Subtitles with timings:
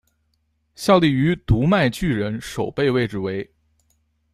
[0.73, 3.47] 效力于读卖巨人守备位置为。